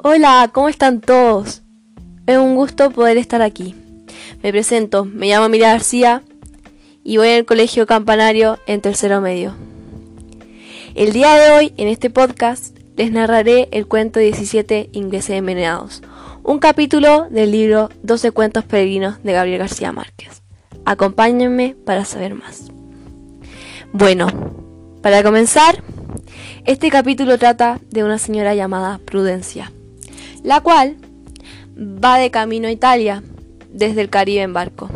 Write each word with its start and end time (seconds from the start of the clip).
Hola, 0.00 0.48
¿cómo 0.54 0.68
están 0.68 1.00
todos? 1.00 1.62
Es 2.28 2.38
un 2.38 2.54
gusto 2.54 2.92
poder 2.92 3.16
estar 3.16 3.42
aquí. 3.42 3.74
Me 4.44 4.52
presento, 4.52 5.04
me 5.04 5.26
llamo 5.26 5.48
Mira 5.48 5.72
García 5.72 6.22
y 7.02 7.16
voy 7.16 7.30
al 7.30 7.44
Colegio 7.44 7.84
Campanario 7.84 8.60
en 8.68 8.80
tercero 8.80 9.20
medio. 9.20 9.56
El 10.94 11.12
día 11.12 11.34
de 11.34 11.50
hoy, 11.50 11.74
en 11.78 11.88
este 11.88 12.10
podcast, 12.10 12.78
les 12.96 13.10
narraré 13.10 13.66
el 13.72 13.88
cuento 13.88 14.20
17 14.20 14.90
Ingleses 14.92 15.30
Envenenados, 15.30 16.00
un 16.44 16.60
capítulo 16.60 17.26
del 17.28 17.50
libro 17.50 17.90
12 18.04 18.30
cuentos 18.30 18.62
peregrinos 18.62 19.20
de 19.24 19.32
Gabriel 19.32 19.58
García 19.58 19.90
Márquez. 19.90 20.42
Acompáñenme 20.84 21.74
para 21.84 22.04
saber 22.04 22.36
más. 22.36 22.70
Bueno, 23.92 24.28
para 25.02 25.24
comenzar, 25.24 25.82
este 26.66 26.88
capítulo 26.88 27.36
trata 27.36 27.80
de 27.90 28.04
una 28.04 28.18
señora 28.18 28.54
llamada 28.54 29.00
Prudencia 29.04 29.72
la 30.42 30.60
cual 30.60 30.96
va 31.76 32.18
de 32.18 32.30
camino 32.30 32.68
a 32.68 32.72
Italia 32.72 33.22
desde 33.70 34.00
el 34.00 34.10
Caribe 34.10 34.42
en 34.42 34.52
barco. 34.52 34.88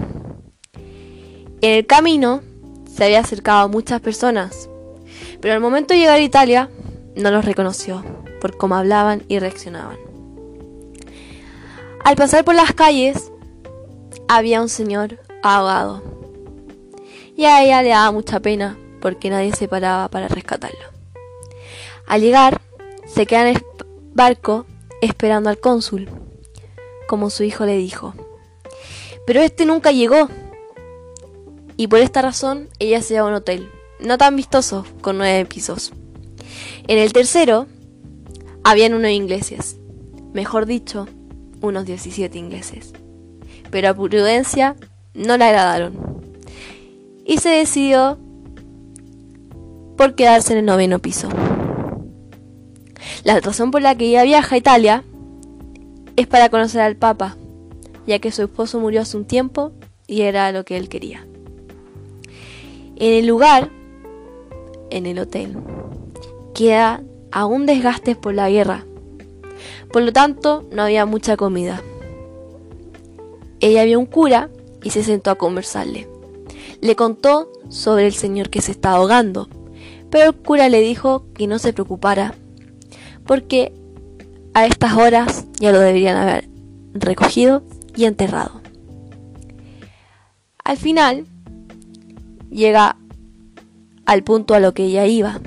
En 1.61 1.71
el 1.71 1.87
camino 1.87 2.43
se 2.93 3.05
había 3.05 3.21
acercado 3.21 3.61
a 3.61 3.69
muchas 3.69 4.01
personas, 4.01 4.69
pero 5.41 5.55
al 5.55 5.61
momento 5.61 5.95
de 5.95 6.01
llegar 6.01 6.17
a 6.17 6.23
Italia 6.23 6.71
no 7.17 7.31
los 7.31 7.45
reconoció 7.45 8.05
por 8.41 8.57
cómo 8.57 8.75
hablaban 8.75 9.23
y 9.29 9.39
reaccionaban. 9.39 9.97
Al 12.05 12.17
pasar 12.17 12.45
por 12.45 12.55
las 12.55 12.73
calles 12.73 13.31
había 14.29 14.61
un 14.61 14.69
señor 14.69 15.21
ahogado 15.43 16.03
y 17.37 17.45
a 17.45 17.63
ella 17.63 17.83
le 17.83 17.91
daba 17.91 18.11
mucha 18.11 18.41
pena 18.41 18.77
porque 19.01 19.31
nadie 19.31 19.53
se 19.55 19.69
paraba 19.69 20.09
para 20.09 20.29
rescatarlo. 20.29 20.93
Al 22.07 22.21
llegar, 22.21 22.61
se 23.07 23.27
queda 23.27 23.49
en 23.49 23.57
el 23.57 23.63
barco 24.15 24.67
esperando 25.03 25.51
al 25.51 25.61
cónsul, 25.61 26.09
como 27.07 27.29
su 27.29 27.43
hijo 27.43 27.67
le 27.67 27.77
dijo. 27.77 28.15
Pero 29.27 29.41
este 29.41 29.67
nunca 29.67 29.93
llegó. 29.93 30.29
Y 31.77 31.89
por 31.89 31.99
esta 31.99 32.23
razón 32.23 32.69
ella 32.79 33.03
se 33.03 33.15
va 33.15 33.21
a 33.21 33.29
un 33.29 33.35
hotel, 33.35 33.69
no 34.01 34.17
tan 34.17 34.37
vistoso, 34.37 34.87
con 35.03 35.19
nueve 35.19 35.45
pisos. 35.45 35.93
En 36.87 36.99
el 36.99 37.13
tercero 37.13 37.67
habían 38.65 38.95
unos 38.95 39.11
ingleses, 39.11 39.77
mejor 40.33 40.67
dicho, 40.67 41.09
unos 41.61 41.85
17 41.85 42.39
ingleses. 42.39 42.93
Pero 43.71 43.89
a 43.89 43.95
Prudencia 43.95 44.77
no 45.15 45.37
le 45.37 45.45
agradaron. 45.45 46.23
Y 47.25 47.39
se 47.39 47.49
decidió 47.51 48.19
por 49.97 50.15
quedarse 50.15 50.53
en 50.53 50.61
el 50.61 50.65
noveno 50.67 50.99
piso. 50.99 51.29
La 53.25 53.39
razón 53.41 53.71
por 53.71 53.83
la 53.83 53.97
que 53.97 54.07
ella 54.07 54.25
viaja 54.25 54.55
a 54.55 54.59
Italia 54.59 55.05
es 56.17 56.27
para 56.27 56.49
conocer 56.49 56.81
al 56.81 56.97
Papa, 56.97 57.37
ya 58.07 58.19
que 58.19 58.33
su 58.33 58.43
esposo 58.43 58.81
murió 58.81 59.01
hace 59.01 59.17
un 59.17 59.25
tiempo 59.25 59.73
y 60.07 60.23
era 60.23 60.51
lo 60.53 60.65
que 60.65 60.77
él 60.77 60.89
quería. 60.89 61.27
En 62.97 63.13
el 63.13 63.27
lugar, 63.27 63.71
en 64.91 65.07
el 65.07 65.19
hotel, 65.19 65.57
queda 66.55 67.03
aún 67.31 67.65
desgastes 67.67 68.17
por 68.17 68.35
la 68.35 68.51
guerra. 68.51 68.85
Por 69.93 70.03
lo 70.03 70.13
tanto, 70.13 70.65
no 70.73 70.83
había 70.83 71.07
mucha 71.07 71.37
comida. 71.37 71.83
Ella 73.61 73.85
vio 73.85 74.01
un 74.01 74.07
cura 74.07 74.51
y 74.83 74.91
se 74.91 75.05
sentó 75.05 75.31
a 75.31 75.37
conversarle. 75.37 76.09
Le 76.81 76.97
contó 76.97 77.51
sobre 77.69 78.07
el 78.07 78.13
señor 78.13 78.51
que 78.51 78.61
se 78.61 78.73
estaba 78.73 78.97
ahogando, 78.97 79.49
pero 80.11 80.31
el 80.31 80.37
cura 80.37 80.69
le 80.69 80.81
dijo 80.81 81.25
que 81.35 81.47
no 81.47 81.59
se 81.59 81.73
preocupara, 81.73 82.35
porque 83.27 83.73
a 84.55 84.67
estas 84.67 84.95
horas 84.95 85.47
ya 85.59 85.73
lo 85.73 85.81
deberían 85.81 86.17
haber 86.17 86.49
recogido 86.95 87.63
y 87.97 88.05
enterrado. 88.05 88.61
Al 90.65 90.77
final 90.77 91.27
llega 92.51 92.97
al 94.07 94.23
punto 94.23 94.55
a 94.55 94.61
lo 94.61 94.75
que 94.75 94.85
ella 94.85 95.07
iba, 95.07 95.41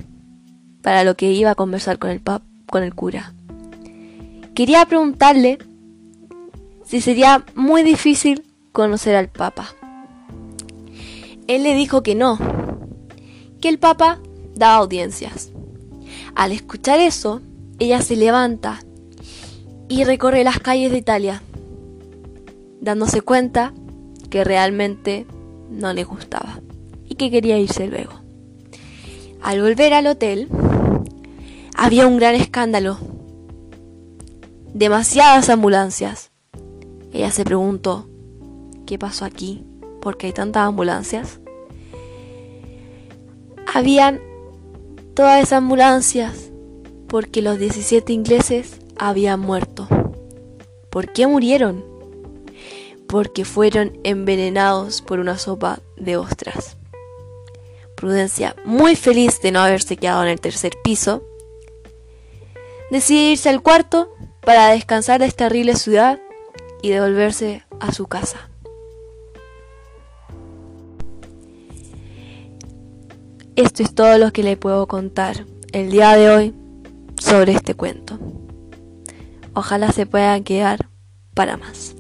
para 0.82 1.04
lo 1.04 1.16
que 1.16 1.32
iba 1.32 1.52
a 1.52 1.56
conversar 1.56 2.00
con 2.00 2.10
el 2.10 2.22
pap, 2.22 2.44
con 2.68 2.84
el 2.84 2.94
cura. 2.94 3.34
Quería 4.54 4.86
preguntarle 4.86 5.58
si 6.84 7.02
sería 7.02 7.44
muy 7.56 7.84
difícil 7.84 8.44
conocer 8.72 9.16
al 9.16 9.30
papa. 9.30 9.68
Él 11.48 11.64
le 11.64 11.76
dijo 11.76 12.04
que 12.04 12.16
no, 12.16 12.38
que 13.62 13.70
el 13.70 13.80
papa 13.80 14.20
daba 14.56 14.76
audiencias. 14.76 15.52
Al 16.36 16.52
escuchar 16.52 17.00
eso, 17.00 17.42
ella 17.80 18.02
se 18.02 18.16
levanta 18.16 18.80
y 19.90 20.04
recorre 20.04 20.44
las 20.44 20.60
calles 20.60 20.92
de 20.92 20.98
Italia, 20.98 21.42
dándose 22.82 23.22
cuenta 23.22 23.74
que 24.30 24.44
realmente 24.44 25.26
no 25.70 25.94
le 25.94 26.04
gustaba 26.04 26.62
y 27.06 27.16
que 27.16 27.30
quería 27.30 27.60
irse 27.60 27.88
luego. 27.88 28.14
Al 29.42 29.62
volver 29.62 29.94
al 29.94 30.08
hotel, 30.08 30.48
había 31.76 32.08
un 32.08 32.18
gran 32.18 32.36
escándalo. 32.36 32.98
Demasiadas 34.74 35.50
ambulancias. 35.50 36.32
Ella 37.14 37.32
se 37.32 37.46
preguntó, 37.46 38.10
¿qué 38.86 38.98
pasó 38.98 39.26
aquí? 39.26 39.64
¿Por 40.02 40.18
qué 40.18 40.28
hay 40.28 40.34
tantas 40.34 40.68
ambulancias? 40.68 41.40
Habían 43.74 44.20
todas 45.14 45.44
esas 45.44 45.58
ambulancias 45.58 46.45
porque 47.08 47.42
los 47.42 47.60
17 47.60 48.12
ingleses 48.14 48.80
habían 48.98 49.40
muerto. 49.40 49.88
¿Por 50.90 51.12
qué 51.12 51.28
murieron? 51.28 51.84
Porque 53.08 53.46
fueron 53.46 53.98
envenenados 54.04 55.02
por 55.02 55.20
una 55.20 55.38
sopa 55.38 55.80
de 55.98 56.18
ostras. 56.18 56.78
Prudencia, 57.96 58.56
muy 58.66 58.96
feliz 58.96 59.42
de 59.42 59.52
no 59.52 59.60
haberse 59.60 59.98
quedado 59.98 60.24
en 60.24 60.30
el 60.30 60.42
tercer 60.42 60.74
piso, 60.84 61.24
decide 62.92 63.32
irse 63.32 63.50
al 63.50 63.62
cuarto 63.62 64.10
para 64.42 64.70
descansar 64.70 65.20
de 65.20 65.28
esta 65.28 65.48
horrible 65.48 65.76
ciudad 65.76 66.20
y 66.82 66.90
devolverse 66.90 67.64
a 67.80 67.92
su 67.92 68.08
casa. 68.08 68.50
Esto 73.56 73.84
es 73.84 73.96
todo 73.96 74.18
lo 74.18 74.34
que 74.34 74.44
le 74.44 74.58
puedo 74.58 74.86
contar 74.88 75.46
el 75.72 75.90
día 75.90 76.16
de 76.16 76.30
hoy 76.30 76.65
sobre 77.26 77.54
este 77.54 77.74
cuento. 77.74 78.20
Ojalá 79.54 79.92
se 79.92 80.06
puedan 80.06 80.44
quedar 80.44 80.90
para 81.34 81.58
más. 81.58 81.96